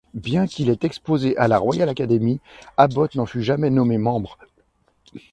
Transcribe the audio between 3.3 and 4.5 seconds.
jamais nommé membre.